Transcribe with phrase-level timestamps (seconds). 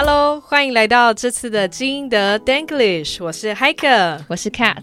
[0.00, 4.76] Hello，欢迎来到这次的迹英德 Denglisch，我是 Hiker，我是 Cat。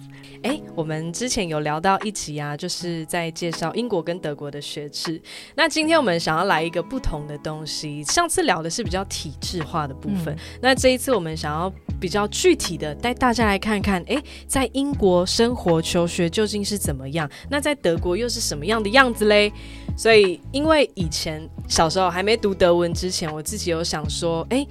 [0.44, 5.21] 哎，我们之前有聊到一集啊，就是在介绍英国跟德国的学制。
[5.55, 8.03] 那今天我们想要来一个不同的东西。
[8.03, 17.27] 上次聊的是比较体制化的部分，嗯、那这一次我们想要比较具体的带大家来看看，哎，在英国生活求学究竟是怎么样？
[17.49, 19.49] 那在德国又是什么样的样子嘞？
[19.95, 24.67] 所以，因为以前小时候还没读德文之前，我自己有想说，哎。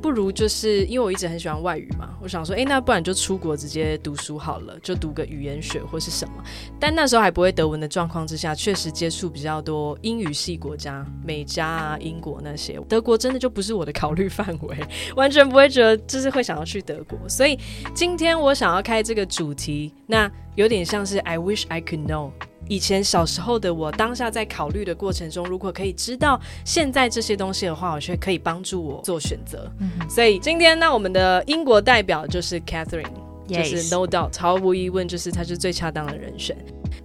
[0.00, 6.34] 不如就是因为我一直很喜欢外语嘛，我想说，哎，那不然就出国直接读书好了，就读个语言学或是什么。
[6.78, 12.78] 但那时候还不会德文的状况之下，确实接触比较多英语系国家，美加啊、英国那些。
[12.88, 14.76] 德国真的就不是我的考虑范围，
[15.16, 17.18] 完全不会觉得就是会想要去德国。
[17.28, 17.58] 所以
[17.94, 22.30] 今天我想要开这个主题，那有点像是 I wish I could know。
[22.68, 29.70] 以前小时候的我，当下在考虑的过程中，如果可以知道现在这些东西的话，我觉得可以帮助我做选择。
[29.80, 33.06] 嗯、所以今天，那我们的英国代表就是 Catherine，
[33.48, 36.56] 就是 No doubt，毫无疑问，就是她是最恰当的人选。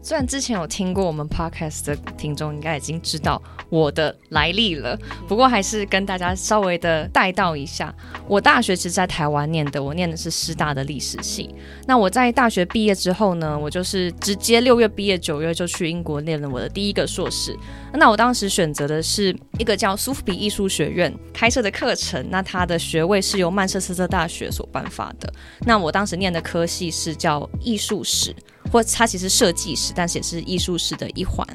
[0.04, 7.96] 虽然之前有听过我们 podcast 的听众应该已经知道我的来历了，不过还是跟大家稍微的带到一下。
[8.28, 11.56] 我大学其实在台湾念的，我念的是师大的历史系。
[11.88, 17.58] 那我在大学毕业之后呢，我就是直接六月毕业，九月就去英国念了我的第一个硕士。
[17.94, 25.32] 那我当时选择的是一个叫苏富比艺术学院开设的课程，那它的学位是由曼彻斯特大学所颁发的。
[25.62, 28.36] 那我当时念的科系是叫艺术史。
[28.72, 31.46] 或它其实设计师，但是也是艺术史的一环。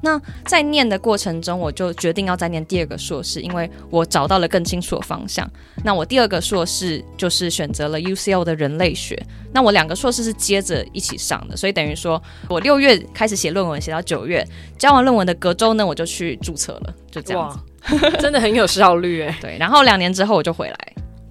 [0.00, 5.50] 那在念的过程中，我就决定要再念第二个硕士，因为我找到了更清楚的方向。
[5.82, 9.20] 那我第二个硕士就是选择了 UCL 的人类学。
[9.50, 17.64] 那我两个硕士是接着一起上的，所以等于说我六月开始写论文，写到九月交完论文的隔周呢，我就去注册了，就这样
[18.20, 19.38] 真的很有效率哎。
[19.40, 20.78] 对，然后两年之后我就回来。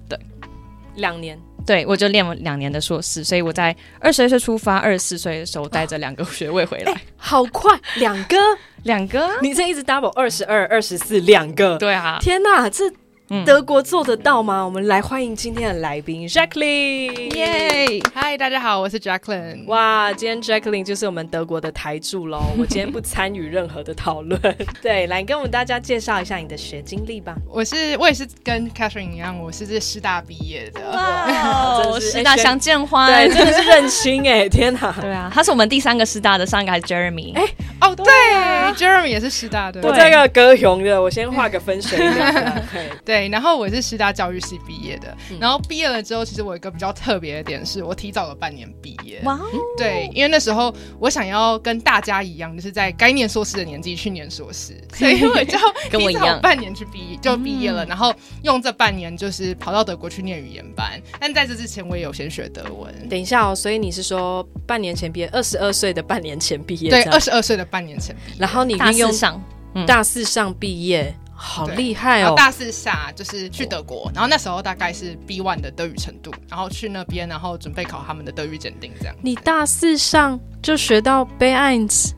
[0.08, 0.18] 对，
[0.96, 1.38] 两年。
[1.66, 6.92] 对，我就念了两年的硕士，所以我在二十二岁出发，二十四岁的时候带着两个学位回来。
[6.92, 8.36] 哦，好快，两个，
[8.82, 12.84] 两个，你这一直 double 二十二、二十四，两个，对啊，天哪，这。
[13.46, 14.62] 德国做得到吗？
[14.62, 17.34] 我们来欢迎今天的来宾 Jacqueline。
[17.34, 19.64] 耶，嗨，大家好，我是 Jacqueline。
[19.66, 22.42] 哇，今天 Jacqueline 就是我们德国的台柱喽。
[22.60, 24.38] 我今天不参与任何的讨论。
[24.82, 27.34] 对，来跟我们大家介绍一下你的学经历吧。
[27.48, 30.82] 我是，我也是跟 Catherine 一样，我是这师大毕业的。
[30.90, 31.26] 哇，
[31.98, 34.94] 师大相见欢，对，真的是认亲哎，天哪！
[35.00, 37.34] 对啊，他是我们第三个师大的，上一个还是 Jeremy。
[37.34, 37.42] 哎，
[37.80, 38.04] 哦，对
[38.74, 39.80] ，Jeremy 也是师大的。
[39.82, 42.12] 我这个歌雄的，我先画个分水岭。
[43.02, 43.13] 对。
[43.14, 49.20] 对，然后我是师大教育系毕业的，嗯、然后毕业了之后，其实我有一个比较特别的点是，我提早了半年毕业。
[49.22, 49.46] 哇、哦，
[49.78, 55.56] 对，因为那时候我想要跟大家一样，就是在该念硕士的年纪去念硕士，所以我就
[55.92, 61.00] 跟我一样，半年去毕业就毕业了，嗯、然后用这半年就是跑到德国去念语言班。
[61.20, 62.92] 但在这之前，我也有先学德文。
[63.08, 66.90] 等一下哦，所以你是说半年前毕业，二十二岁的半年前毕业？
[66.90, 69.40] 对，二十二岁的半年前毕业，然后你运用上
[69.86, 71.14] 大四上毕业。
[71.44, 72.34] 嗯好厉害哦！
[72.34, 79.14] 大四下就是去德国，然后那时候大概是 B1 的德语程度，然后去那边，然后准备考他们的德语检定，这样。
[79.22, 82.14] 你大四上就学到 b e i n s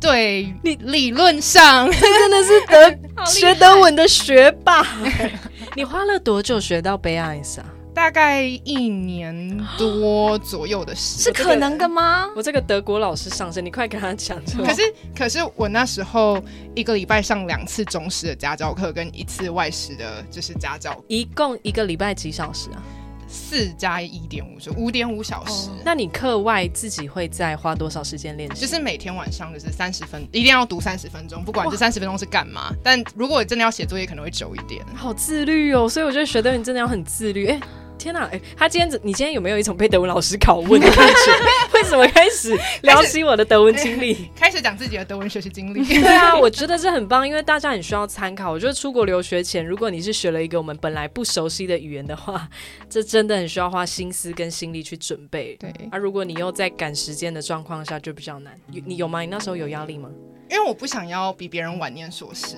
[0.00, 4.86] 对，理理论上这真的是德 学德文的学霸。
[5.74, 7.66] 你花了多久学到 b e i n s 啊？
[7.98, 12.28] 大概一年多左右的时间，是可能的吗？
[12.36, 14.40] 我这个德国老师上身，你快跟他讲。
[14.56, 14.82] 可是，
[15.16, 16.40] 可是我那时候
[16.76, 22.80] 一个礼拜上两次中式的家教课，跟一次外师的，就是家教，一共一个礼拜几小时啊？
[23.26, 25.68] 四加一点五，就五点五小时。
[25.84, 28.60] 那你课外自己会再花多少时间练习？
[28.60, 32.72] 就是每天晚上就是三十分，一定要读三十分钟，不管这三十分钟是干嘛。
[32.80, 34.86] 但如果真的要写作业，可能会久一点。
[34.94, 37.48] 好自律哦，所以我觉得学德语真的要很自律。
[37.48, 37.60] 哎。
[37.98, 41.74] 天呐，哎，他今天你今天有没有一种被德文老师拷问的感觉？
[41.74, 45.84] 为什么开始聊起我的德文经历， 开始讲自己的德文学习经历？
[46.00, 48.50] 对啊，我觉得这很棒，因为大家很需要参考。
[48.50, 52.48] 我觉得出国留学前，如果你是学了一个我们本来不熟悉的语言的话，
[52.88, 55.56] 这真的很需要花心思跟心力去准备。
[55.56, 58.52] 对，而、啊、如果你又在赶时间的状况下，就比较难。
[58.84, 59.20] 你有吗？
[59.20, 60.08] 你那时候有压力吗？
[60.50, 62.56] 因为我不想要比别人晚念硕士。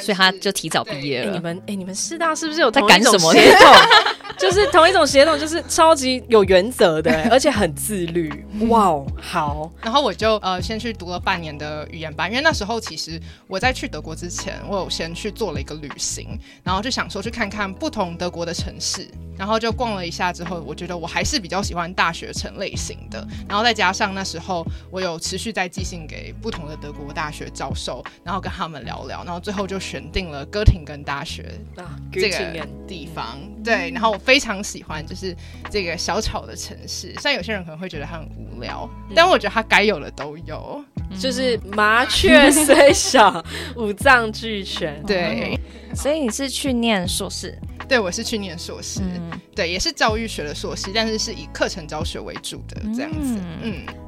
[0.00, 1.32] 所以他就提早毕业了。
[1.32, 3.74] 你们哎，你们师大是不是有同一种协同？
[4.36, 8.44] 就是同一种协同，就是超级有原则的， 而且很自律。
[8.68, 9.70] 哇哦，好。
[9.80, 19.08] 然后我就呃先去读了半年的语言班，因为那时候其实我在去德国之前，我有先去做了一个旅行，然后就想说去看看不同德国的城市。
[19.36, 23.26] 然后就逛了一下之后，我觉得我还是比较喜欢大学城类型的。
[23.48, 29.74] 然后再加上那时候我有持续在寄信给不同的德国大学教授，然后跟他们聊聊，然后最后就。
[29.84, 33.38] 选定了哥廷根大学啊这个地方。
[33.62, 35.36] 对，然后我非常喜欢就是
[35.70, 40.82] 这个小巧的城市，虽然有些人可能会觉得它很无聊，但我觉得它该有的都有，
[41.18, 43.44] 就是麻雀虽小，
[43.76, 45.02] 五脏俱全。
[45.04, 45.58] 对，
[45.94, 47.58] 所以你是去念硕士？
[47.88, 53.84] 对，我是去念硕士，嗯、对，也是教育学的硕士，但是是以课程教学为主的这样子，嗯。
[53.86, 54.03] 嗯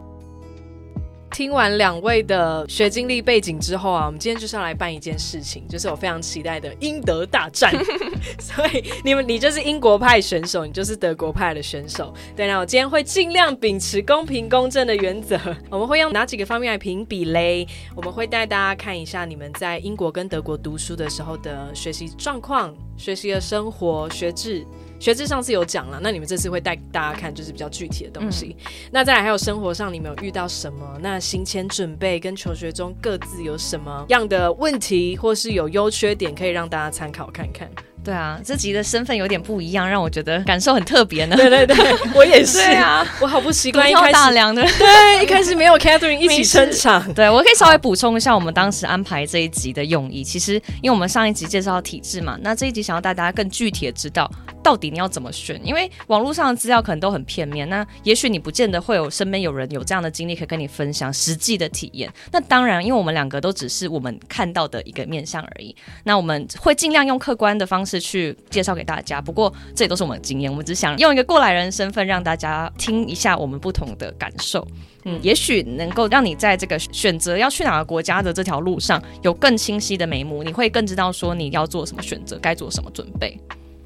[1.36, 7.70] 听完两位的学经历背景之后啊，我们今天就是要来办一件事情，就是我非常期待的英德大战。
[8.40, 12.10] 所以你们，你就是英国派选手，你就是德国派的选手。
[12.34, 15.38] 对，那我今天会尽量秉持公平公正的原则，
[15.68, 17.68] 我们会用哪几个方面来评比嘞？
[17.94, 24.66] 我们会带大家看一下你们在英国跟德国读书的时候的学习状况、学习的生活、学制。
[25.06, 28.56] 学制上次有讲了，那你们这次会带大家看，就是比较具体的东西。
[28.58, 30.98] 嗯、那再来还有生活上，你们有遇到什么？
[31.00, 37.70] 那行前准备跟求学中各自有什么样的问题，或是有优缺点，可以让大家参考看看。
[38.06, 41.34] 对啊，这集的身份有点不一样，让我觉得感受很特别呢。
[41.34, 41.76] 对对对，
[42.14, 47.12] 我也是啊，我好不习惯一开始大梁的，对，一开始没有 Catherine 一起撑场。
[47.14, 50.22] 对，我可以稍微补充一下我们当时安排这一集的用意。
[50.22, 54.30] 其实，因为我们上一集介绍到体制嘛，那这一集想要带大家更具体的知道。
[54.62, 55.60] 到底你要怎么选？
[55.64, 62.12] 因为网络上的资料可能都很片面，那也许你不见得会有身边有人有这样的经历可以跟你分享实际的体验。
[62.32, 65.74] 那当然，因为我们两个都只是我们看到的一个面向而已。
[66.02, 69.20] 那我们会尽量用客观的方式去介绍给大家。
[69.20, 74.66] 不过这也都是我们的经验，我们只想用一个过来人身份让大家听一下我们不同的感受。
[75.04, 83.38] 嗯，也许能够让你在这个选择要去哪个国家的这条路上有更清晰的眉目，你会更知道说你要做什么选择，该做什么准备。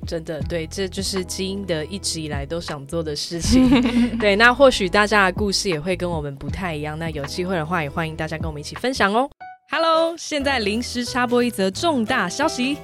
[0.06, 3.68] 真的对，这就是基因的一直以来都想做的事情。
[4.18, 6.98] 对，那或许大家的故事也会跟我们不太一样。
[6.98, 9.28] 那有机会的话，也欢迎大家跟我们一起分享哦。
[9.70, 12.78] Hello，现在临时插播一则重大消息：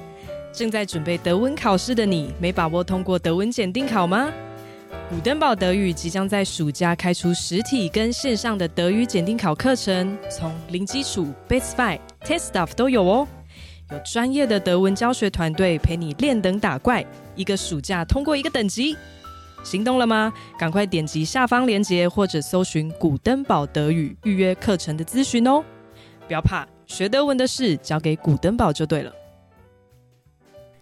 [0.53, 4.31] 正在准备德文考试的你，没把握通过德文检定考吗？
[5.09, 13.27] 古登堡德语即将在暑假开出实体跟线上的德语检定考课程，从零基础、Basic Five、Test Stuff 都有哦。
[13.91, 17.05] 有专业的德文教学团队陪你练等打怪，
[17.35, 18.97] 一个暑假通过一个等级，
[19.63, 20.33] 行动了吗？
[20.59, 25.63] 赶快点击下方链接或者搜寻古登堡德语预约课程的咨询哦！
[26.27, 29.11] 不要怕，学德文的事交给古登堡就对了。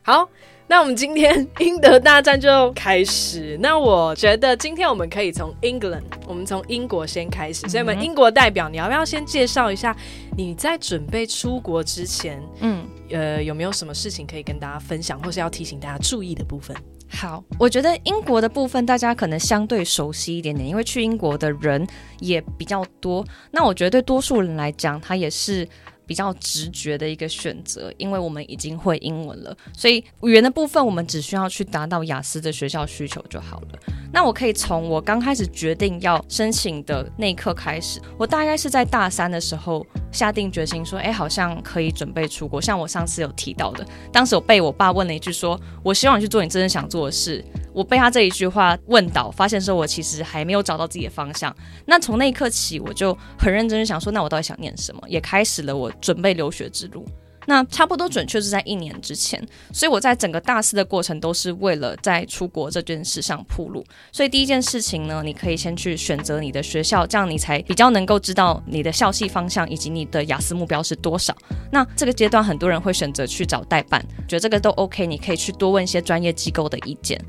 [0.06, 0.30] 好。
[0.68, 3.56] 那我们今天英德大战就开始。
[3.62, 7.68] 那我觉得今天我们可以从 England，我们从英国先开始。
[7.70, 9.96] 所以，我们英国代表，你要不要先介绍一下
[10.36, 16.76] 你在准备出国之前，嗯，呃，有没有什么事情可以跟大家分享，或是要提醒大家注意的部分？
[17.10, 21.86] 好，我觉得英国的部分大家可能相对熟悉一点点，因为去英国的人
[22.20, 23.24] 也比较多。
[23.52, 25.68] 那我觉得对多数人来讲，他也是。
[26.06, 33.80] 比较直觉的一个选择，因为我们已经会英文了，所以语言的部分我们只需要去达到雅思的学校需求就好了。
[34.14, 42.62] 那我可以从我刚开始决定要申请的那一刻开始，我大概是在大三的时候下定决心说，哎，好像可以准备出国。
[42.62, 47.44] 像我上次有提到的，当时我被我爸问了一句说，我希望你去做你真正想做的事。
[47.74, 51.54] 我被他这一句话问倒，发现说我其实还没有找到自己的方向。
[51.86, 55.02] 那从那一刻起，我就很认真的想说，那我到底想念什么？
[55.10, 57.06] 也开始了我准备留学之路。
[57.46, 59.42] 那差不多准确是在一年之前，
[59.72, 63.86] 所以我在整个大四的过程都是为了在出国这件事上铺路。
[64.12, 71.36] 所以第一件事情呢，你可以先去选择你的学校，这样你才比较能够知道你的校系方向以及你的雅思目标是多少。
[71.72, 77.20] 那这个阶段很多人会选择去找代办，觉得这个都 OK，你可以去多问一些专业机构的意见。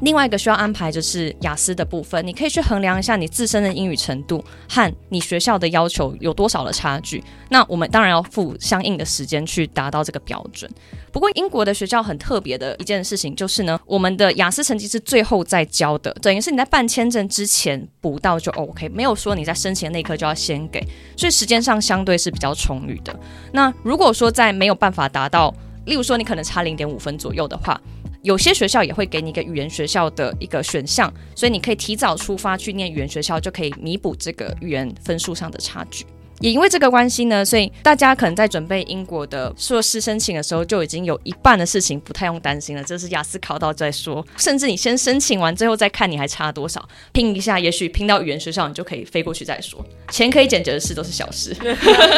[0.00, 7.22] 另外一个需要安排就是雅思的部分，你可以去衡量一下你自身的英语程度和你学校的要求有多少的差距。
[7.50, 9.65] 那我们当然要付相应的时间去。
[9.68, 10.70] 达到这个标准。
[11.12, 20.80] 不过英国的学校很特别的一件事情就是呢，我们的雅思成绩是最后再交的，等于是你在办签证之前补到就 OK，没有说你在申请的那一刻就要先给，
[21.16, 23.18] 所以时间上相对是比较充裕的。
[23.52, 25.54] 那如果说在没有办法达到，
[25.86, 27.80] 例如说你可能差零点五分左右的话，
[28.22, 36.04] 有些学校也会给你一个语言学校的一个选项，所以你可以提早出发去念语言学校，就可以弥补这个语言分数上的差距。
[36.40, 42.84] 也因为这个关系呢，所以大家可能在准备英国的硕士申请的时候，就已经有一半的事情不太用担心了。
[42.84, 49.82] 这是雅思考到再说，甚至你先申请完，最后再看你还差多少，拼一下，也许拼到语言学校，你就可以飞过去再说。
[50.10, 51.56] 钱可以解决的事都是小事，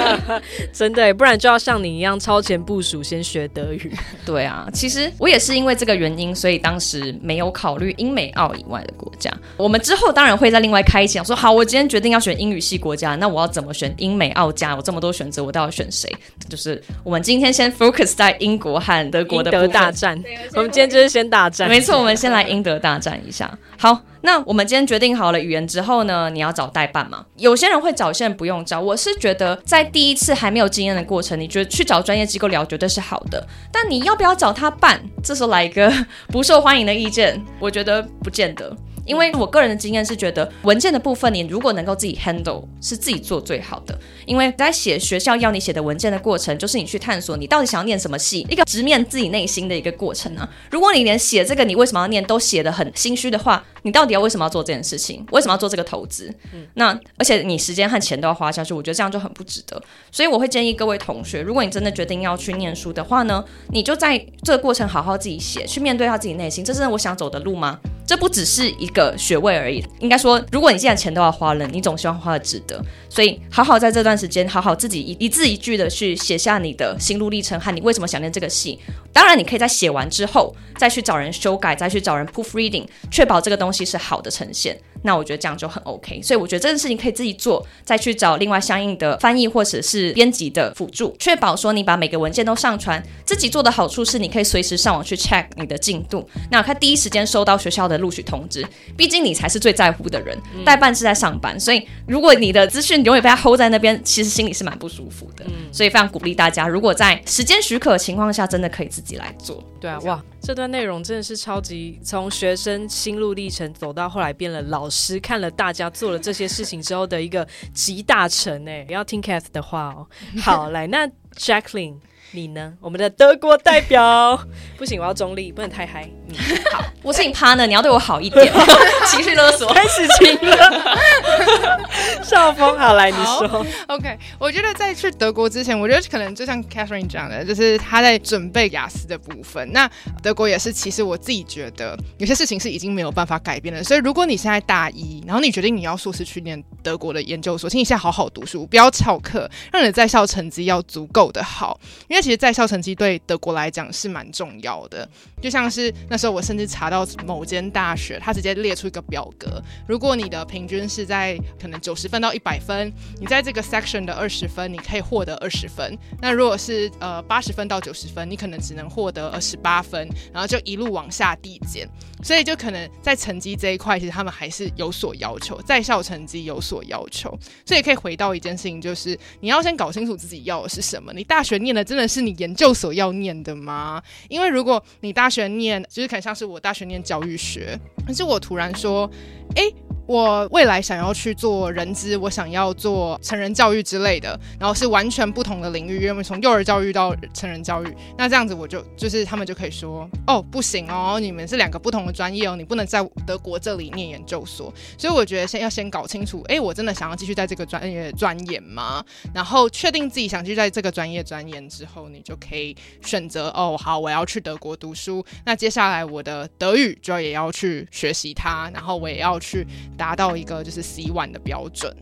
[0.75, 3.91] 真的，不然就要像你一样超前部署，先学德语。
[4.27, 9.33] 对啊，其实我也是因为这个原因，所以当时没有考虑英美澳以外的国家。
[9.57, 14.08] 我们之后当然会在另外开一期，讲说好，我今天决定要选英语系国家，那我要怎么选英？
[14.09, 16.11] 英美澳加有这么多选择，我到底选谁？
[16.49, 20.19] 就是我们今天先 focus 在英国和德国的德大战。
[20.55, 23.51] 我们今天就是先大战，没错，我们先来英德大战一下。
[23.77, 27.25] 好，那我们今天决定好了语言之后呢，你要找代办嘛？
[27.37, 28.81] 有些人会找，有些人不用找。
[28.81, 33.47] 我是觉得在第一次还没有经验的过程，你觉得去找专业机构聊绝对是好的。
[33.71, 35.01] 但你要不要找他办？
[35.23, 35.93] 这时候来一个
[36.29, 38.75] 不受欢迎的意见，我觉得不见得。
[39.09, 43.99] 因为我个人的经验是觉得文件的部分，你如果能够自己 handle，是自己做最好的。
[44.27, 50.49] 因为在写学校要你写的文件的过程，就是你去探索你到底想要念什么系，一个直面自己内心的一个过程啊。
[50.71, 55.25] 如果你连写这个你为什么要念都写得很心虚的话，你到底要为什么要做这件事情？
[55.33, 56.33] 为什么要做这个投资？
[56.53, 59.81] 嗯，那而且你时间和钱都要花下去，我觉得这样就很不值得。
[60.13, 67.79] 所以我会建议各位同学，如果你真的决定要去念书的话呢，你就在这个过程好好自己写，去面对他自己内心，这是我想走的路吗？
[68.07, 72.83] 这不只是一个个学位而已，应该说，如果你现在钱都要花了，你总希望花的值得。
[73.19, 78.79] 所以，好好在这段时间，好好自己一一字一句的去写下你的心路历程和你为什么想念这个戏。
[79.13, 84.79] 当然，你可以在写完之后再去找人修改，再去找人 proofreading，确保这个东西是好的呈现。
[85.03, 93.03] 那我觉得这样就很 OK，所以我觉得这件事情可以自己做，再去找另外相应的翻译或者是编辑的辅助，确保说你把每个文件都上传。
[93.25, 98.65] 自己做的好处是你可以随时上网去 check 你的进度，那他第一时间收到学校的录取通知。
[98.97, 105.47] 毕竟你才是最在乎的人，代办是在上班，所以如果你的资讯永远被他 hold 在那边，其实心里是蛮不舒服的。
[105.73, 109.65] 所以非常鼓励大家，如果在时间许可的情况下，真的可以自己来做。
[109.81, 120.07] 对啊，哇，这段内容真的是超级从学生心路历程走到后来变了老师，看了大家做了这些事情之后的一个集大成哎，要听 Cath 的话哦。
[120.43, 121.97] 好，来，那 Jacqueline。
[122.33, 122.75] 你呢？
[122.81, 124.39] 我们的德国代表
[124.77, 126.09] 不行，我要中立，不能太嗨。
[126.29, 126.37] 嗯、
[126.71, 128.53] 好，我是你 partner，你要对我好一点。
[129.09, 130.99] 情绪勒索，开始情了。
[132.23, 133.67] 少峰，好来，你说。
[133.87, 139.73] OK，我觉得在去德国之前，我觉得可能就像 Catherine 讲的，就是他在准备雅思的部分。
[139.73, 139.91] 那
[140.23, 143.83] 德国也是，其实我自己觉得有些事情是已经没有办法改变了。
[143.83, 155.09] 所以如果你现在大一，然后你决定你要硕士去念德国的研究所，请你现在好好读书，不要翘课，让你的在校成绩要足够的好，因为其实在校成绩对德国来讲是蛮重要的。
[155.41, 165.97] 就像是那时候我甚至查到某间大学，他直接列出一个表格，如果你的平均是在可能九十分到一百分，你在这个 section 的二十分，你可以获得二十分。
[166.21, 171.89] 那如果是呃八十分到九十分，你可能只能获得二十八分，然后就一路往下递减。
[172.25, 177.39] 所以就可能在成绩这一块，其实他们还是有所要求，在校成绩有所要求。
[177.65, 181.13] 所以可以回到一件事情，就是你要先搞清楚自己要的是什么。
[181.13, 184.03] 你大学念的真的是你研究所要念的吗？
[184.29, 189.09] 因为如果你大学念，就是很像是我大学念教育学，可是我突然说，
[189.55, 189.71] 哎。
[190.09, 204.73] 我未来想要去做人资，我想要做成人教育之类的，然后是完全不同的领域，因为从幼儿教育到成人教育，那这样子我就就是他们就可以说，哦，不行哦，你们是两个不同的专业哦，你不能在德国这里念研究所。
[204.97, 209.05] 所以我觉得先要先搞清楚，诶，我真的想要继续在这个专业钻研吗？
[209.35, 212.75] 然后确定自己想继续在这个专业钻研之后，你就可以
[213.05, 215.23] 选择，哦，好，我要去德国读书。
[215.45, 219.67] 那接下来我的德语就要也要去学习它，然后我也要去。
[219.99, 221.95] 达到一个就是洗碗的标准。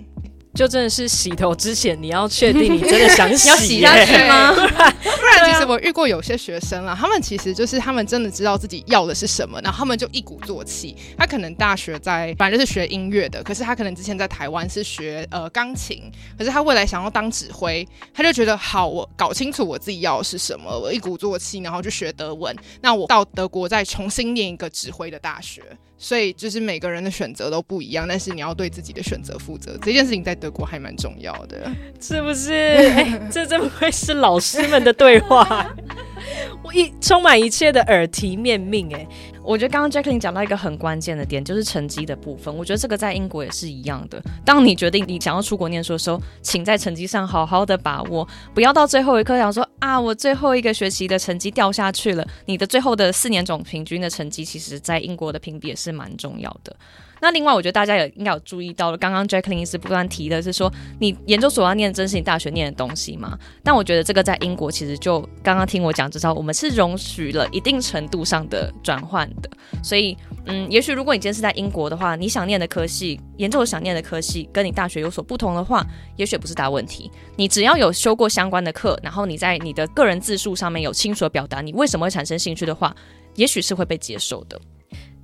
[0.55, 4.53] 就真的是洗头之前，你要确定你真的想洗， 要洗下去吗？
[4.57, 10.97] 不然，不然其实我遇过有些学生啦，他们其实就是他们真的知道自己要的是什么，然后他们就一鼓作气。
[11.19, 22.57] 他可能大学在反正就是学音乐的，可是他可能之前在台湾是学呃钢琴，可是他未来想要当指挥，他就觉得好，我搞清楚我自己要的是什么，我一鼓作气，然后就学德文。
[22.81, 25.63] 那我到德国再重新念一个指挥的大学。
[25.99, 29.79] 所以就是每个人的选择都不一样，但是你要对自己的选择负责。
[29.83, 32.53] 这件事情在德国还蛮重要的，是不是？
[32.53, 35.75] 欸、 这真不会是老师们的对话？
[36.63, 39.09] 我一充满一切的耳提面命、欸，哎。
[39.47, 42.53] 我觉得刚刚 Jacqueline 讲到一个很关键的点，就是成绩的部分。
[42.53, 44.21] 我觉得这个在英国也是一样的。
[44.45, 52.27] 当你决定你想要出国念书的时候，请在成绩上好好的把握，不要到最后一刻想说啊，我最后一个学期的成绩掉下去了。
[52.47, 56.77] 你的最后的四年总平均的成绩，其实在英国的评比也是是蛮重要的。
[57.19, 63.39] 那另外，我觉得大家也应该有注意到了，刚刚 Jacqueline 一直不断提的是说，你研究所要念的真是你大学念的东西吗？
[63.63, 69.49] 但我觉得这个在英国其实就刚刚听我讲，至少我们是容许了一定程度上的转换的。
[69.83, 70.15] 所以，
[70.45, 77.11] 嗯，也许如果你今天是在英国的话，你想念的科系，研究所想念的科系，跟你大学有所不同的话，也许不是大问题。
[77.37, 82.95] 你只要有修过相关的课，然后你在你的个人自述上面有清楚的表达你为什么会产生兴趣的话，
[83.37, 84.61] 也许是会被接受的。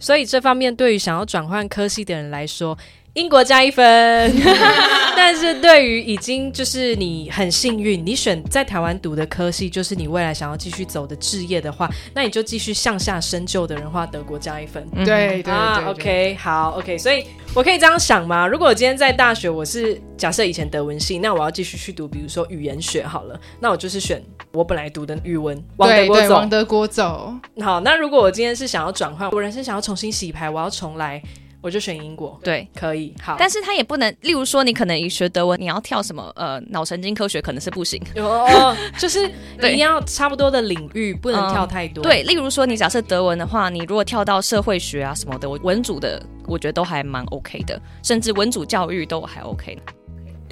[0.02, 2.76] 所以这方面对于想要转换科系的人来说，
[3.14, 3.85] 英国加一分，
[5.14, 14.88] 但是对于已经就是你很幸运，你选在台湾读的科系，就是你未来想要继续走的志业的话，那你就继续向下深究的人话，德国加一分。
[15.04, 18.47] 对对对，啊，OK，好，OK，所以我可以这样想吗？
[18.47, 27.35] 如果我今天在大学，我是假设以前德文系，那我要继续去读，比如说语言学好了，那我就是选我本来读的语文，往德国走，往德国走。
[27.61, 31.23] 好，那如果我今天是想要转换，我人生想要重新洗牌，我要重来。
[31.62, 39.31] 我就选英国，对，可以好，但是他也不能，例如说你可能以学德文，你要跳什么呃脑神经科学可能是不行哦，就是
[39.62, 42.02] 你要差不多的领域，不能跳太多。
[42.02, 49.83] 嗯、对，例如说你假设德文的话，你如果跳到社会学啊什么的，文组的我觉得都还蛮 OK 的，甚至文组教育都还 OK 的。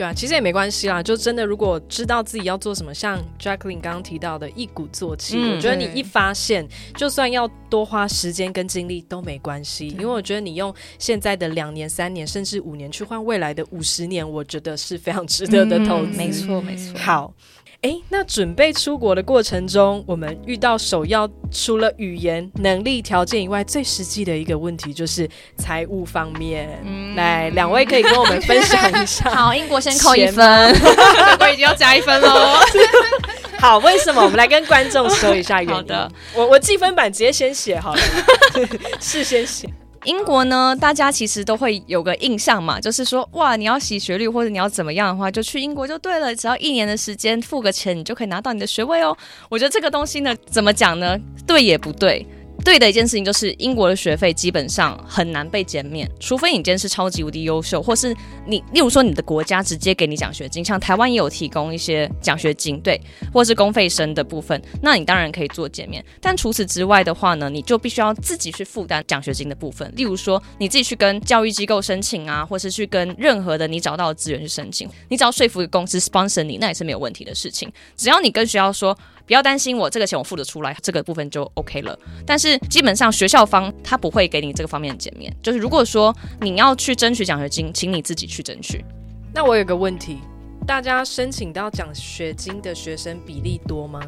[0.01, 1.03] 对啊，其实也没关系啦。
[1.03, 6.67] 就真的，如果知道自己要做什么，像 Jacqueline 刚刚提到的一鼓作气，嗯、我觉得你一发现，
[6.97, 16.13] 就算要多花时间跟精力都没关系，因为我觉得你用现在的两年、三年甚至五年去换未来的五十年，我觉得是非常值得的投资。
[16.13, 16.99] 嗯、没错，没错。
[16.99, 17.35] 好。
[17.83, 26.69] 哎，那准备出国的过程中，我们遇到首要除了语言能力条件以外，最实际的一个问题就是财务方面。
[26.85, 29.31] 嗯、来，两位可以跟我们分享一下。
[29.35, 32.59] 好，英国先扣一分，德国已经要加一分喽。
[33.59, 34.23] 好，为什么？
[34.23, 35.75] 我们来跟观众说一下原因。
[35.77, 38.03] 好的，我我记分板直接先写好了，
[39.01, 39.67] 事先写。
[40.05, 49.15] 英国呢，大家其实都会有个印象嘛，就是说，哇，你要洗学历或者你要怎么样的话，就去英国就对了，只要一年的时间，付个钱，你就可以拿到你的学位哦。
[49.51, 51.19] 我觉得这个东西呢，怎么讲呢？
[51.47, 52.27] 对也不对。
[52.65, 58.15] 对的一件事情就是，英国的学费基本上很难被减免，除非你今天是超级无敌优秀，或是
[58.47, 63.01] 你，例如说你的国家直接给你奖学金，像台湾也有提供一些奖学金，对，
[63.33, 66.05] 或是公费生的部分，那你当然可以做减免。
[66.21, 77.73] 但除此之外的话呢，你就必须要自己去负担奖学金的部分，例如说你自己去跟教育机构申请啊，或是去跟任何的你找到的资源去申请，你只要说服公司 sponsor 你，那也是没有问题的事情。
[77.97, 78.97] 只要你跟学校说。
[79.31, 81.97] 不要担心，我这个钱我付得出来，这个部分就 OK 了。
[82.27, 85.33] 但是基本上学校方他不会给你这个方面的减免。
[85.41, 88.85] 就是如果说你要去争取奖学金，请你自己去争取。
[89.33, 90.19] 那我有个问题，
[90.67, 94.01] 大家申请到奖学金的学生比例多吗？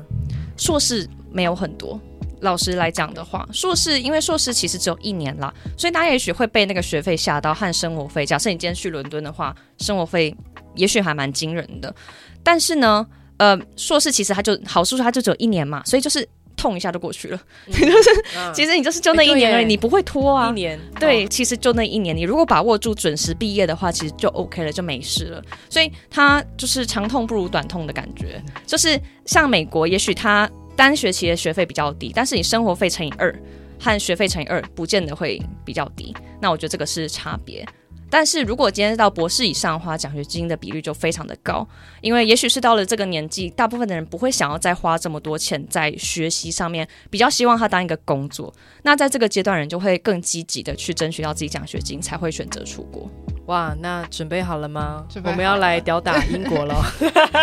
[0.56, 2.00] 硕士没有很多。
[2.40, 8.26] 老实来讲的话，硕士因为硕士其实只有一年啦，所以大家也许会被那个学费吓到和生活费。
[8.26, 10.37] 假设你今天去伦敦的话，生活费
[10.74, 11.94] 也许还蛮惊人的。
[12.42, 13.06] 但是呢，
[13.42, 16.24] 呃，硕士其实他就好处，它就只有一年嘛，所以就是
[16.57, 17.40] 痛一下就过去了。
[17.66, 20.48] 嗯、 就是、嗯、其实你就是就那一年而已，欸、你不会拖啊。
[20.50, 25.42] 一年，对，哦、其实就那一年，你如果把握住准时毕业的话，其实就 OK 了，就没事了。
[25.68, 28.40] 所以它就是长痛不如短痛的感觉。
[28.64, 33.35] 就是像美国，也许它单学期的学费比较低，但是你生活费乘以二
[33.81, 36.14] 和学费乘以二，不见得会比较低。
[36.40, 37.66] 那我觉得这个是差别。
[38.12, 41.66] 但是如果今天到博士以上的话，奖学金的比率就非常的高，
[42.03, 48.53] 因为也许是到了这个年纪，大部分的人不会想要再花这么多钱在学习上面，比较希望他当一个工作。
[48.83, 53.11] 那在这个阶段，人就会更积极的去争取到自己奖学金，才会选择出国。
[53.46, 55.07] 哇，那准备好了吗？
[55.09, 55.33] 准备好了。
[55.33, 56.85] 我们要来吊打英国了。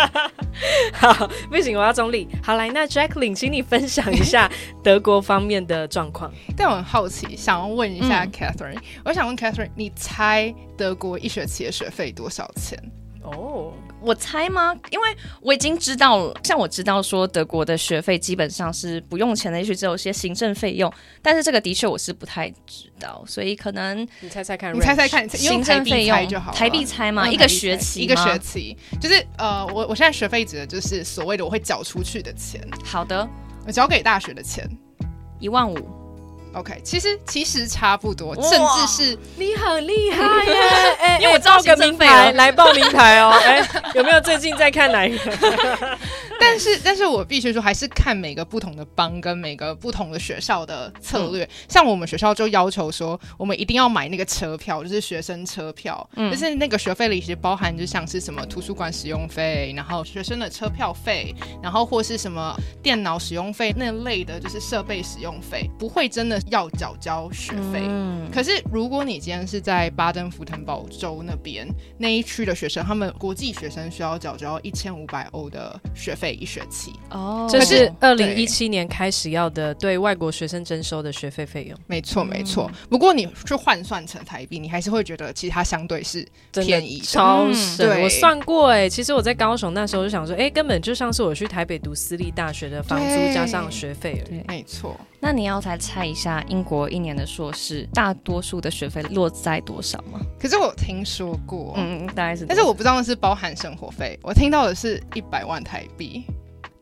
[0.92, 2.28] 好，不行，我要中立。
[2.42, 4.50] 好，来，那 Jacqueline，请你分享一下
[4.82, 6.32] 德国方面的状况。
[6.56, 12.78] 但我很好奇，想要问一下 Catherine，嗯，我想问 Catherine，你猜德国一学期的学费多少钱？
[13.22, 13.72] 哦。
[14.02, 14.74] 我猜吗？
[14.90, 27.28] 因为我已经知道了，像我知道说德国的学费基本上是不用钱的，也许只有一些行政费用，但是这个的确我是不太知道，所以可能你猜猜看，你猜猜看，行政费用就好，台币猜嘛？
[27.28, 32.66] 一个学期，一个学期，就是呃，我我现在学费指的就是所谓的我会缴出去的钱。
[32.84, 33.28] 好的，
[33.66, 34.68] 我交给大学的钱
[35.38, 35.99] 一万五。
[36.54, 40.54] OK，其实其实差不多，甚至是你很厉害耶！
[41.00, 43.30] 哎，因为我报个名牌来报名牌哦。
[43.44, 45.98] 哎，有没有最近在看哪一个？
[46.40, 51.44] 但是，但是我必须说，还是看每个不同的帮跟每个不同的学校的策略。
[51.44, 67.82] 嗯、像我们学校就要求说，我们一定要买那个车票，就是学生车票，嗯、就是那个学费里其实包含就像是什么图书馆使用费，然后学生的车票费，然后或是什么电脑使用费那类的，就是设备使用费，不会真的要缴交学费。
[67.86, 76.30] 嗯、可是如果你今天是在巴登符腾堡州那边那一区的学生，他们国际学生需要缴交一千五百欧的学费。
[76.40, 81.76] 一学期哦，这是二零一七年开始要的对外国学生征收的学费费用。
[81.86, 82.70] 没错，没错。
[82.88, 87.76] 不过你去换算成台币，你还是会觉得其实它相对是便宜，超省。
[87.76, 94.40] 对，我算过哎，其实我在高雄那时候就想说，哎，根本就像是我去台北读私立大学的房租加上学费而已。
[94.46, 94.98] 没错。
[95.22, 100.18] 那你要来猜一下，英国一年的硕士大多数的学费落在多少吗？
[100.40, 104.18] 可是我有听说过，嗯，大概是，但是我不知道那是包含生活费。
[104.22, 106.24] 我听到的是一百万台币。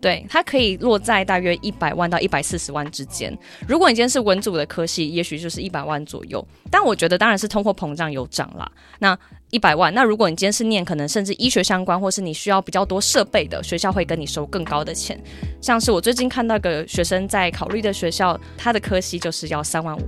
[0.00, 3.36] 对，它可以落在大约一百万到一百四十万之间。
[3.66, 6.46] 如果你今天是文组的科系，也许就是一百万左右。
[6.70, 8.70] 但我觉得当然是通货膨胀有涨啦。
[9.00, 9.18] 那
[9.50, 15.18] 一百万，那如果你今天是念可能甚至医学相关，或是你需要比较多设备的学校，会跟你收更高的钱。
[15.60, 20.02] 像是我最近看到一个学生在考虑的学校，他的科系就是要三万五。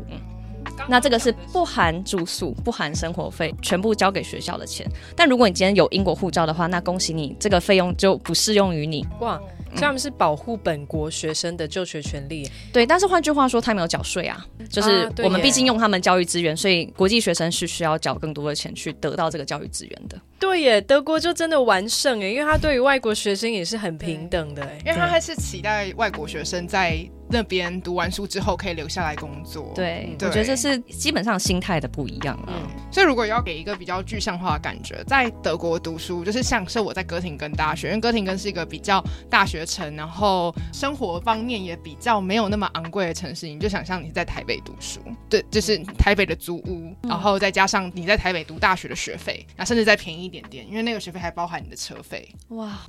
[0.88, 4.86] 那这个是不含住宿、不含生活费，全部交给学校的钱。
[5.16, 9.06] 但如果你今天有英国护照的话，那恭喜你，这个费用就不适用于你。
[9.20, 9.40] 哇！
[9.70, 12.84] 所以他们是保护本国学生的就学权利，对。
[12.84, 20.20] 但是换句话说，他没有缴税啊，就是我们毕竟用他们教育资源，所以国际学生是需要缴更多的钱去得到这个教育资源的。
[20.38, 26.98] 对耶，德国就真的完胜耶，因为他对于外国学生也是很平等的，因为他还是期待外国学生在
[27.30, 29.72] 那边读完书之后可以留下来工作。
[29.74, 32.48] 对，对我觉得这是基本上心态的不一样了。
[32.48, 52.28] 嗯，所以如果要给一个比较具象化的感觉，在德国读书，就是像是我在哥廷根大学，因为哥廷根是一个比较大学城，然后生活方面也比较没有那么昂贵的城市，你就想象你在台北读书，对，就是台北的租屋，然后再加上你在台北读大学的学费，那甚至再便宜一点点，因为那个学费还包含你的车费。
[52.48, 52.80] 哇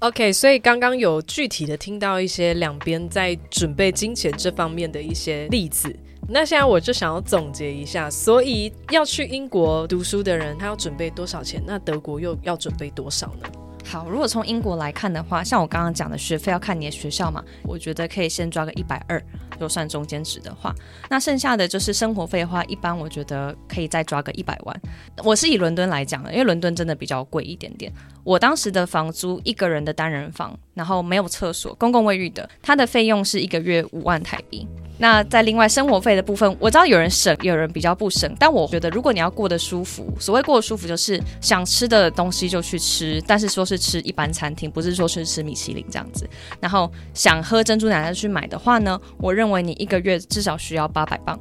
[0.00, 5.94] ，OK，所以刚刚有具体的听到一些两边在准备金钱这方面的一些例子。
[6.28, 11.62] 那现在我就想要总结一下，所以要去英国读书的人，他要准备多少钱？
[11.66, 13.63] 那德国又要准备多少呢？
[13.84, 19.22] 好，如果从英国来看的话，像我刚刚讲的学费要看你的学校嘛，我觉得可以先抓个一百二，
[19.60, 20.74] 就算中间值的话，
[21.08, 24.82] 那剩下的就是生活费的话，一般我觉得可以再抓个一百万。
[25.22, 27.92] 我是以伦敦来讲的，因为伦敦真的比较贵一点点。
[28.24, 34.66] 我当时的房租一个人的单人房，然后没有厕所，公共卫浴的，它的费用是一个月五万台币。
[34.96, 46.28] 那在另外生活费的部分，我知道有人省，有人比较不省，但我觉得如果你要过得舒服，所谓过得舒服就是想吃的东西就去吃，但是说是吃一般餐厅，不是说是吃米其林这样子。
[46.60, 51.38] 然后想喝珍珠奶茶去买的话呢，我认为你一个月至少需要八百磅，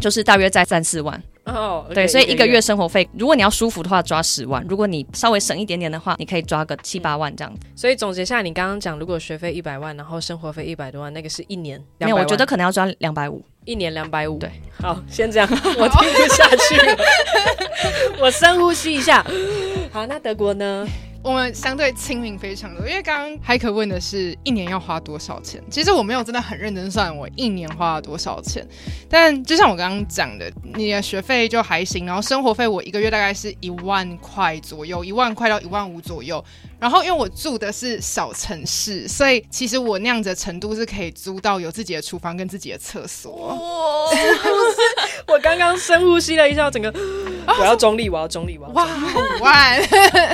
[0.00, 1.22] 就是大约在三四万。
[1.46, 7.60] 哦，oh, okay, 对，所以一个月生活费.如果你要舒服的话，抓十万；如果你稍微省一点点的话，你可以抓个七八万这样子。
[7.76, 11.80] 所以总结下，你刚刚讲，如果学费一百万，然后生活费一百多万，那个是一年。
[11.98, 14.38] 没有，我觉得可能要抓两百五，一年两百五。
[14.38, 16.76] 对，好，先这样，我听不下去，
[18.20, 19.24] 我深呼吸一下。
[19.92, 20.84] 好，那德国呢？
[21.26, 28.64] 我们相对亲民非常多，因为刚刚海可问的是一年要花多少钱，其实我没有真的很认真算我一年花了多少钱，
[29.10, 36.44] 但就像我刚刚讲的，你的学费就还行，然后生活费我一个月大概是一万块左右，一万块到一万五左右。
[36.78, 43.32] 然后因为我住的是小城市，所以其实我那样子的程度是可以租到有自己的厨房跟自己的厕所。
[43.56, 44.10] 哇！
[45.26, 46.94] 我刚刚深呼吸了一下，整个
[47.46, 48.58] 我要中立，我要中立。
[48.58, 49.80] 哇，五万！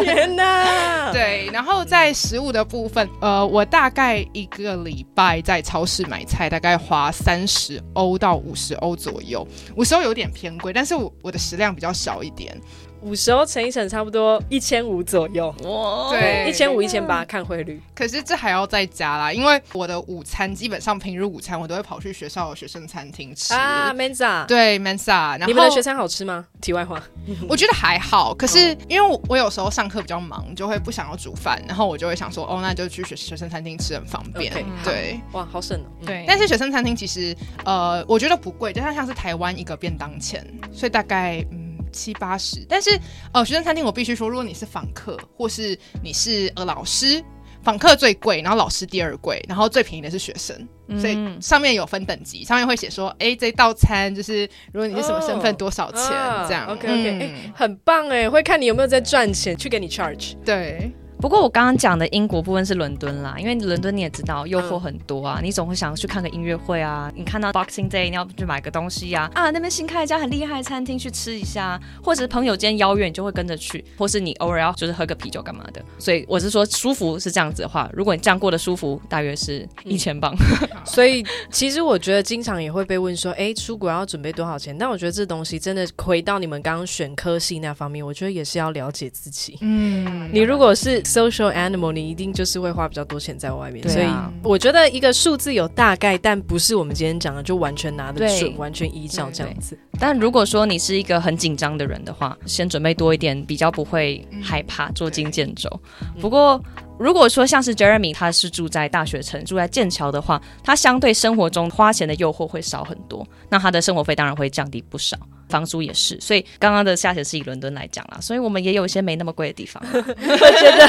[0.03, 1.11] 天哪！
[1.13, 9.47] 对，然后在食物的部分，呃，我大概一个礼拜在超市买菜，大概花三十欧到五十欧左右。
[9.77, 12.59] 五十欧有点偏贵，但是我我的食量比较少一点。
[13.03, 15.55] 五十欧乘一乘，差不多一千五左右。
[15.65, 17.81] 哇，对，一千五一千八，看汇率。
[17.95, 24.47] 可是这还要再加啦，因为我的午餐基本上平日午餐我都会跑去学校的学生餐厅吃啊，Mensa。
[24.47, 26.47] 对后你们的学餐好吃吗？
[26.61, 27.03] 题外话，
[27.49, 28.33] 我觉得还好。
[28.35, 34.53] 可是因为我我有时候上课比较忙，就会不想要煮饭，然后我就会想说，哦，那就去学学生餐厅吃很方便。
[34.53, 35.87] Okay, 对，哇，好省哦。
[36.07, 41.62] 对，但是学生餐厅其实呃，我觉得不贵，就像像是台湾一个便当钱，所以大概嗯。
[41.93, 42.99] 七八十，但是
[43.33, 47.23] 呃，学生餐厅我必须说，如果你是访客或是你是呃老师，
[47.63, 50.57] 访客最贵，然后老师第二贵，然后最便宜的是学生，
[50.89, 56.67] 嗯、所以上面有分等级，上面会写说，哎，这道餐就是如果你是什么身份，多少钱、哦、这样。
[56.67, 60.35] OK OK，很棒哎，会看你有没有在赚钱，去给你 charge。
[60.45, 60.91] 对。
[61.23, 75.81] 不过我刚刚讲的英国部分是伦敦啦，因为伦敦你也知道诱惑很多啊，你总会想要去看个音乐会啊，你看到 Boxing Day 你要去买个东西啊，啊那边新开一家很厉害的餐厅去吃一下，或者是朋友间邀约你就会跟着去，或是你偶尔要就是喝个啤酒干嘛的。
[75.97, 80.35] 所以我是说舒服是这样子的话，如果你这样过得舒服，大约是一千镑。
[80.85, 84.77] 所以其实我觉得经常也会被问说，哎，出国要准备多少钱？
[84.77, 89.57] 但我觉得这东西真的回到你们刚刚选科系那方面，我觉得也是要了解自己。
[89.61, 91.93] 嗯，你如果是 social animal。
[91.93, 94.07] 你一定就是会花比较多钱在外面，啊、所以
[94.43, 99.79] 我觉得一个数字有大概，但不是我们今天讲的就完全拿得准，完全依照这样子。
[99.99, 105.69] 但如果说你是一个很紧张的人的话，先准备多一点，比较不会害怕捉襟见肘。
[106.01, 106.63] 嗯、不过。
[107.03, 115.17] 如果说像是 Jeremy，他是住在大学城，住在剑桥的话，他相对生活中花钱的诱惑会少很多，那他的生活费当然会降低不少。
[115.49, 119.83] 房租也是，所以刚刚的下雪是以伦敦来讲啦，所以我们也有一些没那么贵的地方。
[119.93, 120.89] 我觉得，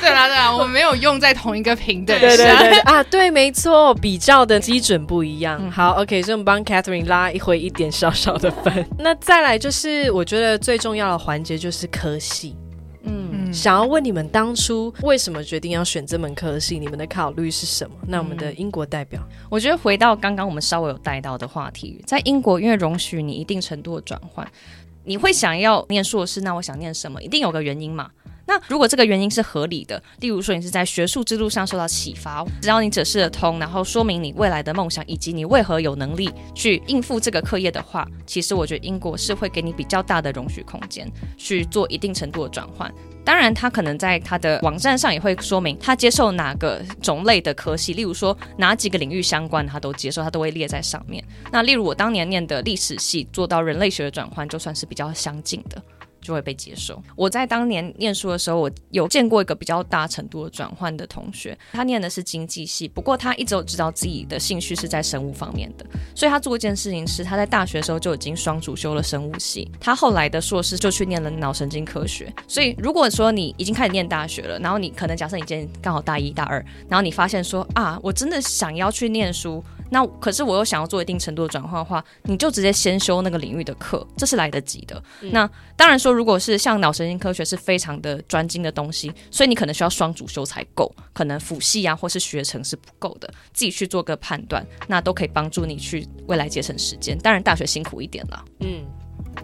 [0.00, 2.28] 对啦对啦，我们没有用在同一个平等上。
[2.28, 5.58] 对对对 啊，对，没错，比较的基准不一样。
[5.60, 8.86] 嗯、好，OK，所以我们帮 Catherine 拉一回一点小小的分。
[8.96, 12.54] 那再来就是，我觉得最重要的环节就是科系。
[13.02, 16.78] 嗯，想要问你们当初为什么决定要选这门科系？
[16.78, 17.96] 你们的考虑是什么？
[18.06, 24.46] 那我们的英国代表，嗯、我觉得回到刚刚我们稍微有带到的话题，在英国因为容许你一定程度的转换，
[25.04, 27.20] 你会想要念硕士，那我想念什么？
[27.22, 28.10] 一定有个原因嘛。
[28.48, 42.92] 那如果这个原因是合理的，例如说你是在学术之路上受到启发，只要你解释得通，然后说明你未来的梦想以及你为何有能力去应付这个课业的话，其实我觉得英国是会给你比较大的容许空间去做一定程度的转换。
[43.26, 51.22] 当然，他可能在他的网站上也会说明他接受哪个种类的科系，例如说哪几个领域相关他都接受，他都会列在上面。
[51.50, 55.82] 那例如我当年念的历史系，做到人类学的转换，就算是比较相近的。
[56.26, 57.00] 就会被接受。
[57.14, 72.32] 我在当年念书的时候，我有见过一个比较大程度的转换的同学，他念的是经济系，不过他一直都知道自己的兴趣是在生物方面的，所以他做一件事情是，他在大学的时候就已经双主修了生物系，他后来的硕士就去念了脑神经科学。
[72.48, 79.62] 所以如果说你已经开始念大学了，然后你可能假设你今天刚好大一大二，然后你发现说啊，我真的想要去念书。
[79.90, 85.02] 那可是我又想要做一定程度的转换的话，你就直接先修那个领域的课，这是来得及的。
[85.22, 97.16] 嗯、那当然说，如果是像脑神经科学是非常的专精的东西，所以你可能需要双主修才够，可能辅系啊或是学程是不够的，自己去做个判断，那都可以帮助你去未来节省时间。
[97.18, 98.44] 当然大学辛苦一点了。
[98.60, 98.84] 嗯，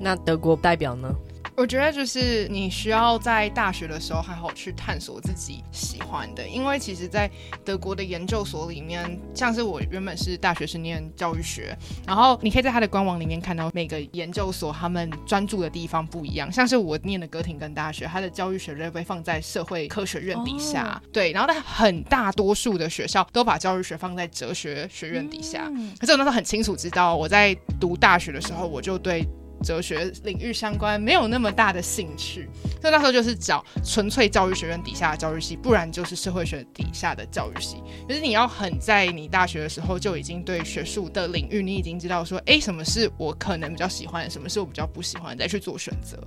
[0.00, 1.14] 那德国代表呢？
[1.54, 7.30] 我觉得就是你需要在大学的时候好好去探索自己喜欢的，因为其实，在
[7.62, 29.28] 德国的研究所里面，像是我原本是大学是念教育学，然后你可以在他的官网里面看到每个研究所他们专注的地方不一样，像是我念的哥廷根大学，它的教育学院被放在社会科学院底下，哦、对，然后但很大多数的学校都把教育学放在哲学学院底下，嗯、可是我那时候很清楚知道，我在读大学的时候，我就对。
[29.62, 32.48] 哲学领域相关没有那么大的兴趣，
[32.80, 37.82] 所以那时候就是找纯粹教育学院底下的教育系，不然就是社会学底下的教育系。
[38.08, 46.18] 就是你要很在你大学的时候就已经对学术的领域，你已经知道说，哎，什么是我可能比较喜欢，什么是我比较不喜欢，再去做选择。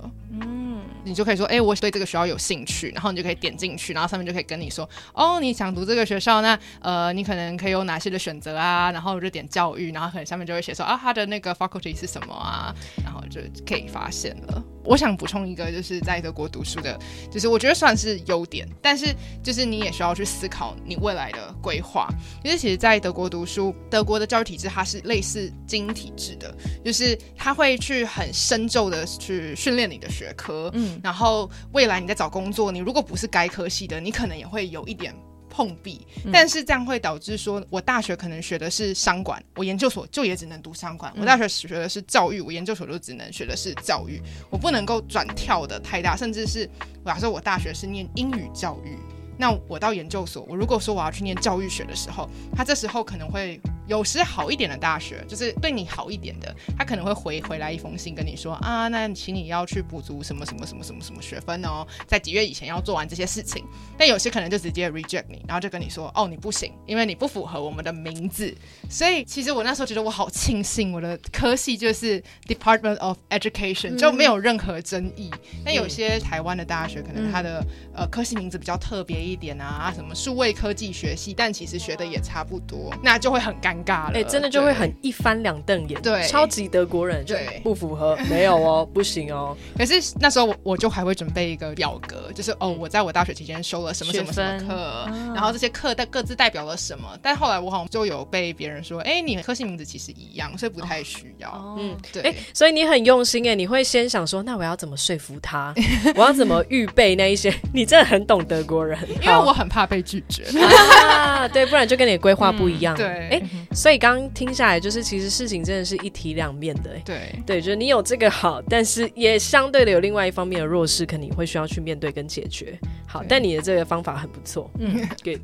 [1.06, 8.90] 你就可以说，哎，我对这个学校有兴趣，然后你就可以点进去，然后上面就可以跟你说，哦，你想读这个学校，那呃，你可能可以有哪些的选择啊？
[8.90, 12.74] 然后就点教育，然后可能下面就会写说，啊，它的那个 faculty 是什么啊？
[13.04, 13.22] 然后。
[13.28, 14.62] 就可以发现了。
[14.86, 16.98] 我想补充一个，就是在德国读书的，
[17.30, 22.08] 就是我觉得算是优点，但是就是你也需要去思考你未来的规划。
[22.44, 35.14] 因为其实，在德国读书，德国的教育体制它是类似精英体制的，就是他会去很深究的去训练你的学科，嗯，然后未来你在找工作，你如果不是该科系的，你可能也会有一点。
[35.56, 46.68] 碰壁，但是这样会导致说，我大学可能学的是商管，我研究所就也只能读商管；我大学学的是教育，我研究所就只能学的是教育，我不能够转跳的太大，甚至是，
[47.06, 48.98] 假设我大学是念英语教育。
[49.38, 63.64] 那我到研究所，我如果说我要去念教育学的时候，他这时候可能会有时好一点的大学，就是对你好一点的，他可能会回回来一封信跟你说啊，那请你要去补足什么什么什么什么什么学分哦，在几月以前要做完这些事情。
[63.98, 68.54] 但有些可能就直接 reject 你，然后就跟你说哦，你不行，因为你不符合我们的名字。
[68.88, 75.30] 所以其实我那时候觉得我好庆幸我的科系就是 Department of Education，就没有任何争议。
[75.64, 79.26] 但有些台湾的大学可能它的呃科系名字比较特别。
[79.26, 84.12] 一点啊，什么数位科技学系，但其实学的也差不多，那就会很尴尬了。
[84.14, 89.56] 哎、欸，真的就会很一翻两瞪眼，对，超级德国人，对，不符合， 没有哦，不行哦。
[89.76, 97.08] 可是那时候我我就还会准备一个表格，就是哦，我在我大学期间修了什么什么什么课，然后这些课代各自代表了什么。
[97.20, 101.50] 但后来我好像就有被别人说，哎、欸，你科系名字其实一样，所以不太需要。
[101.50, 102.22] 哦、嗯，对。
[102.22, 105.74] 哎、欸，所以你很用心哎，你会先想说，那我要怎么说服他？
[106.14, 107.52] 我要怎么预备那一些？
[107.74, 109.96] 你真的很懂德国人，因为我很怕被。
[110.06, 110.44] 拒绝
[111.10, 112.94] 啊，对，不然就跟你的规划不一样。
[112.94, 116.90] 嗯、对，哎，所以刚刚听下来，就是其实事情真的是一体两面的。
[117.04, 122.78] 对，对，就是你有这个好，但是也相对的有另外一方面的弱势，肯定会需要去面对跟解决。
[123.06, 124.70] 好，但你的这个方法很不错。
[124.78, 125.40] 嗯，good。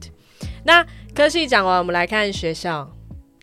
[0.64, 2.90] 那科系讲完，我们来看学校。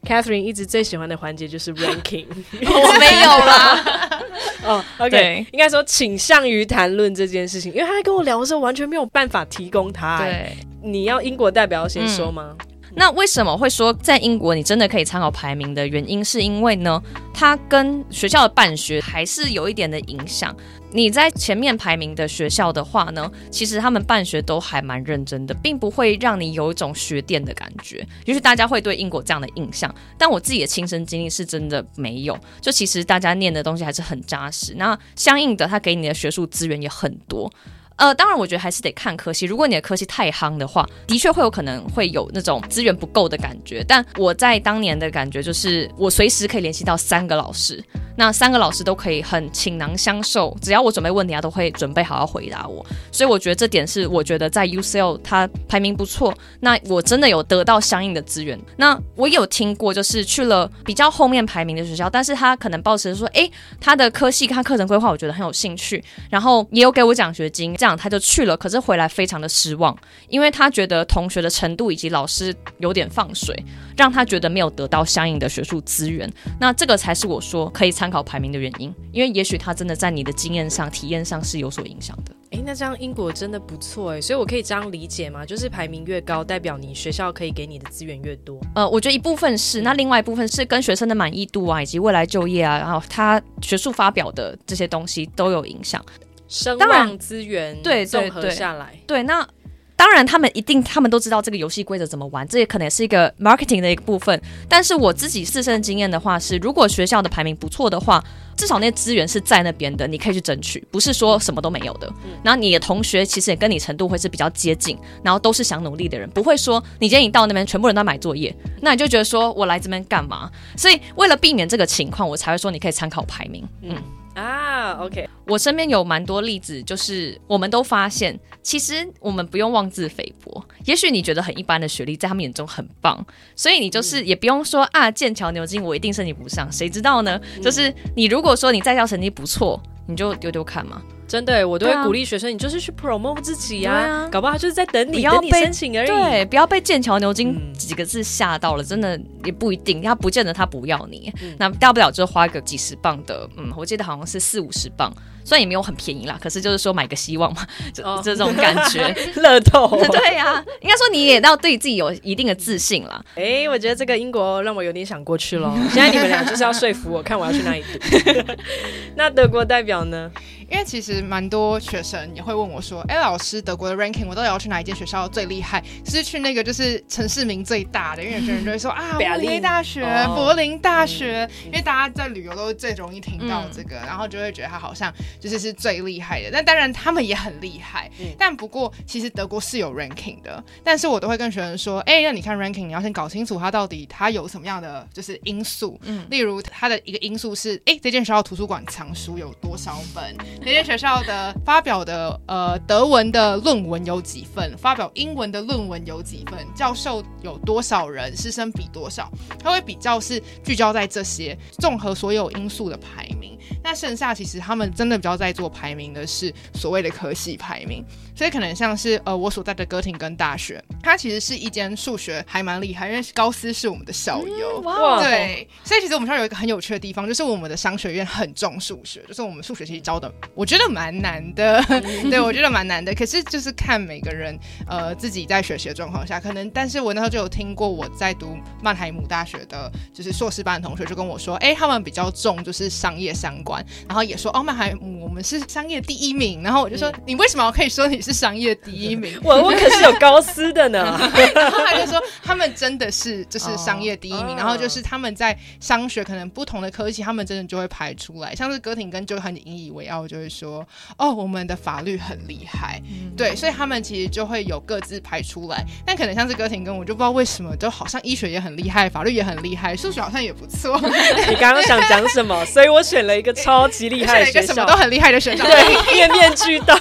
[0.01, 4.23] Catherine 一直最喜欢的环节就是 ranking，我没有啦。
[4.63, 10.19] 哦、 oh,，OK，对应该说倾向于谈论这件事情，因为他在跟我聊的时候完全没有办法提供他。
[10.19, 12.55] 对，你要英国代表先说吗？
[12.61, 12.65] 嗯
[12.95, 17.01] 那为什么会说在英国你真的可以参考排名的原因，是因为呢，
[17.33, 20.55] 它跟学校的办学还是有一点的影响。
[20.91, 28.03] 你在前面排名的学校的话呢，其实他们办学都还蛮认真的，并不会让你有一种学电的感觉。
[28.25, 32.35] 也许大家会对英国这样的印象，但我自己的亲身经历是真的没有。
[32.59, 37.51] 就其实大家念的东西还是很扎实，那相应的，他给你的学术资源也很多。
[37.99, 39.45] 呃，当然，我觉得还是得看科系。
[39.45, 43.83] 如果你的科系太夯的话，的确会有可能会有那种资源不够的感觉。
[43.85, 47.83] 但我在当年的感觉就是，我随时可以联系到三个老师，
[48.15, 52.85] 那三个老师都可以很倾囊相授，只要我准备问题，他都会准备好好回答我。
[53.11, 56.33] 所以我觉得这点是我觉得在 UCL 它排名不错。
[56.61, 58.57] 那我真的有得到相应的资源。
[58.77, 67.88] 那我有听过，就是去了比较后面排名的学校，但是他可能抱持说，诶，他的科系他课程规划，我觉得很有兴趣，然后也有给我奖学金，这样。
[67.97, 69.95] 他就去了，可是回来非常的失望，
[70.27, 73.55] 因为他觉得同学的程度以及老师有点放水，
[73.97, 76.31] 让他觉得没有得到相应的学术资源。
[76.59, 82.33] 那这个才是我说可以参考排名的原因，因为也许他真的在你的经验上、体验上是有所影响的。
[82.51, 85.45] 诶，那这样英国真的不错诶，所以我可以这样理解吗？
[85.45, 88.59] 就是排名越高，代表你学校可以给你的资源越多。
[88.73, 96.03] 呃，我觉得一部分是，那另外一部分是跟学生的满意度啊，以及未来就业啊，然后他学术发表的这些东西都有影响。
[96.49, 99.47] 声望资源对综合下来，对，那
[99.95, 104.41] 当然他们一定他们都知道这个游戏规则怎么玩，这也可能也是一个 marketing 的一个部分。
[104.67, 108.23] 但是我自己自身经验的话是，如果学校的排名不错的话，
[108.57, 112.07] 至少那些资源是在那边的，你可以去争取，不是说什么都没有的。
[112.23, 120.49] 嗯、然后你的同学其实也跟你程度会是比较接近，然后都是想努力的人，不会说你今天一到那边全部人都买作业，那你就觉得说我来这边干嘛？
[120.77, 123.67] 所以为了避免这个情况，我才会说你可以参考排名。
[123.81, 124.01] 嗯。
[124.39, 130.63] 啊，OK，我身边有蛮多例子，就是我们都发现，其实我们不用妄自菲薄。
[130.85, 133.25] 也许你觉得很一般的学历，在他们眼中很棒，
[133.55, 137.39] 所以你就是也不用说啊，剑桥牛津我一定申请不上，谁知道呢？
[137.61, 141.01] 就是你如果说你在校成绩不错，你就丢丢看嘛。
[141.29, 146.07] 真的，我都会鼓励学生，你就是去 promote 自己呀、搞不好他就是在等你，等你申请而已。
[146.07, 155.13] 对，不要被剑桥牛津几个字吓到了，嗯、真的也不一定，他不见得他不要你，嗯、那大不了就花个几十磅的，嗯，我记得好像是四五十磅，
[155.45, 159.87] 虽然也没有很便宜啦，可是就是说买个希望嘛， 这、这种感觉， 乐透。
[160.11, 163.23] 对呀、啊，应该说你也要对自己有一定的自信啦。
[163.35, 165.71] 哎、欸，我觉得这个英国让我有点想过去了。
[165.91, 168.53] 现在你们俩就是要说服我，看我要去哪里读。
[169.15, 170.31] 那德国代表呢？
[170.69, 175.83] 因为其实蛮多学生也会问我说：“哎，老师，德国的 ranking 我到底要去哪一间学校最厉害？
[176.05, 178.23] 是去那个就是城市名最大的？
[178.23, 186.49] 因为有些人就会说啊，慕尼黑大学、哦、柏林大学，嗯、因为大家在旅游都最容易听到这个，嗯、然后就会觉得他好像就是是最厉害的。
[186.51, 190.63] 但当然他们也很厉害，嗯、但不过其实德国是有 ranking 的。
[190.83, 195.99] 但是我都会跟学生说：哎，那你看 ranking，你要先搞清楚它到底它有什么样的就是因素。
[196.03, 200.35] 嗯，例如它的一个因素是：哎，这间学校图书馆藏书有多少本？
[200.61, 204.77] 那些学校的发表的呃德文的论文有几份？
[204.77, 206.65] 发表英文的论文有几份？
[206.73, 208.35] 教授有多少人？
[208.35, 209.29] 师生比多少？
[209.61, 213.57] 他会比较是聚焦在这些，综合所有因素的排名。
[213.83, 218.03] 那剩下其实他们真的比较在做排名的是所谓的科系排名。
[218.35, 224.79] 所以可能像是呃我所在的哥廷根大学，它其实是一间数学还蛮厉害，因为高斯是我们的校友。
[224.81, 225.67] 哇、嗯，对。
[225.83, 230.89] 所以其实我们学校有一个很有趣的地方，就是我们的商学院很重数学，就是我们数学其实教的，我觉得。
[230.89, 231.79] 蛮难的，
[232.31, 233.13] 对，我觉得蛮难的。
[233.13, 236.67] 可是就是看每个人呃自己在学习的状况下，可能。
[236.71, 246.63] 但是我那时候就有听过我在读曼海姆大学的，就是硕士班的同学就跟我说，哎、欸，他们比较重就是商业相关，然后也说哦，曼海姆我们是商业第一名。
[246.63, 249.37] 然后我就说，嗯、你为什么可以说你是商业第一名？
[249.43, 250.99] 我我可是有高斯的呢。
[251.53, 254.51] 然后他就说，他们真的是就是商业第一名。
[254.51, 260.85] 哦、 然后就是他们在商学可能不同的科系，他们真的就会排出来，像是哥廷根就很引以为傲，就会说。
[261.17, 265.83] 哦，我们的法律很厉害，嗯、对，所以他们其实就会有各自排出来。
[266.05, 270.99] 但可能像是哥廷根，我就不知道为什么，就好像医学也很厉害，法律也很厉害，数学好像也不错。
[271.49, 272.63] 你刚刚想讲什么？
[272.65, 276.95] 所以我选了一个超级厉害的学校，选了一个什么都很厉害的学校，对，面面俱到。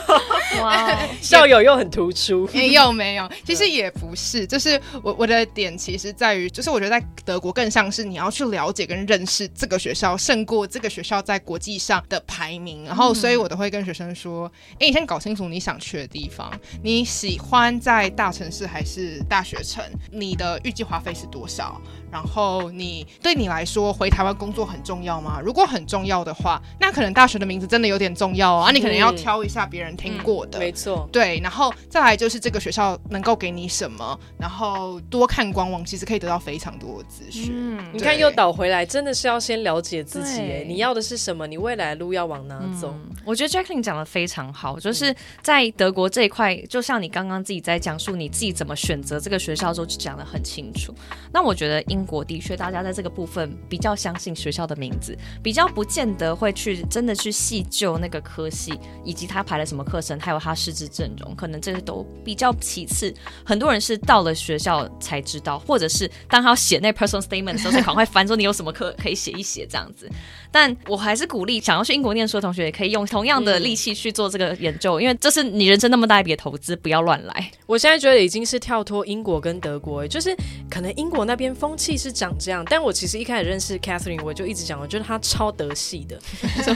[0.62, 2.48] 哇， 校友又很突出。
[2.54, 12.84] 没有没有，其实也不是，就是我我的点其实在于，就是我觉得在德国更像是你要去了解跟认识这个学校，胜过这个学校在国际上的排名。
[12.84, 14.50] 然后，所以我都会跟学生说
[14.80, 16.50] ：“哎，你先搞清楚你想去的地方，
[16.82, 19.84] 你喜欢在大城市还是大学城？
[20.10, 21.80] 你的预计花费是多少？
[22.10, 25.40] 然后你对你来说回台湾工作很重要吗？
[25.44, 28.62] 如果很重要的话，那可能大学的名字真的有点重要哦。
[28.62, 31.08] 啊，你可能要挑一下别人听过没错。
[31.10, 37.50] 对，然后再来就是这个学校能够给你什么，然后多看官网，其实可以得到非常多的资讯。
[37.52, 41.46] 嗯，你看又倒回来，真的是要先了解自己，哎，你要的是什么？
[41.46, 42.94] 你未来的路要往哪走？
[42.94, 50.94] 嗯、我觉得 Jacqueline 讲的非常好，就是在德国这一块，就像你刚刚自己在讲述你自己怎么选择这个学校的时候，就讲的很清楚。
[51.32, 63.12] 那我觉得英国的确，大家在这个部分比较相信学校的名字，比较不见得会去真的去细究那个科系，以及他排了什么课程，还有他师资阵容，可能这些都比较其次。
[63.44, 70.08] 很多人是到了学校才知道，或者是当他要写那 personal statement 的时候，才赶快翻说你有什么课可以写一写这样子。
[70.50, 77.50] 但我还是鼓励想要去英国念书的同学，也可以用同样的力气去做这个研究，因为这是你人生那么大一笔投资，不要乱来。
[77.66, 80.34] 我现在觉得已经是跳脱英国跟德国，就是
[80.70, 86.18] 可能英国那边风气是长这样，但我其实一开始认识 Catherine，我就一直讲，我觉得她超德系的，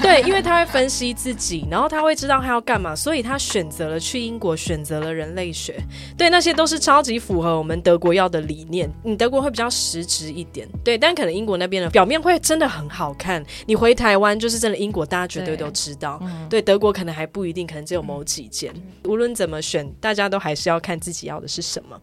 [0.00, 5.78] 对，因为她会分析自己，然后她会知道她要干嘛，所以她选择了去英国，选择了人类学，
[6.16, 8.90] 对，那些都是超级符合我们德国要的理念。
[9.04, 13.44] 你德国会比较实质一点，对，但可能英国那边的表面会真的很好看。
[13.66, 16.16] 你回台湾就是真的英国，大家绝对都知道。
[16.18, 18.72] 对，嗯、对，德国可能还不一定，可能只有某几件。
[18.74, 22.00] 嗯、无论怎么选，大家都还是要看自己要的是什么。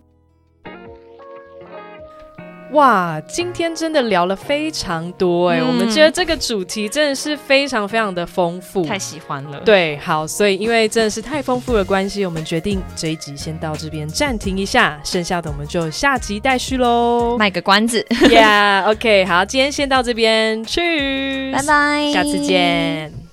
[2.71, 9.59] 哇，今天真的聊了非常多哎、欸，嗯、我们觉得这个主题真的是非常非常的丰富，太喜欢了。
[9.61, 17.37] 对，好，所以因为真的是太丰富的关系，我们决定这一集先到这边暂停一下，剩下的我们就下集待续喽。
[17.39, 23.28] 卖个关子，Yeah，OK，、okay, 好，今天先到这边， 去，拜拜，下次见。